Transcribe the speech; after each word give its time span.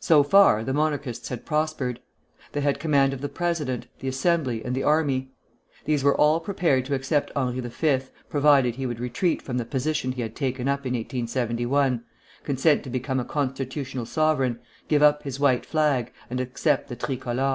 So 0.00 0.22
far 0.22 0.64
the 0.64 0.72
Monarchists 0.72 1.28
had 1.28 1.44
prospered. 1.44 2.00
They 2.52 2.62
had 2.62 2.80
command 2.80 3.12
of 3.12 3.20
the 3.20 3.28
president, 3.28 3.88
the 3.98 4.08
Assembly, 4.08 4.64
and 4.64 4.74
the 4.74 4.82
army. 4.82 5.32
These 5.84 6.02
were 6.02 6.16
all 6.16 6.40
prepared 6.40 6.86
to 6.86 6.94
accept 6.94 7.30
Henri 7.36 7.60
V., 7.60 7.98
provided 8.30 8.76
he 8.76 8.86
would 8.86 8.98
retreat 9.00 9.42
from 9.42 9.58
the 9.58 9.66
position 9.66 10.12
he 10.12 10.22
had 10.22 10.34
taken 10.34 10.66
up 10.66 10.86
in 10.86 10.94
1871, 10.94 12.02
consent 12.42 12.84
to 12.84 12.88
become 12.88 13.20
a 13.20 13.24
constitutional 13.26 14.06
sovereign, 14.06 14.60
give 14.88 15.02
up 15.02 15.24
his 15.24 15.38
White 15.38 15.66
Flag, 15.66 16.10
and 16.30 16.40
accept 16.40 16.88
the 16.88 16.96
Tricolor. 16.96 17.54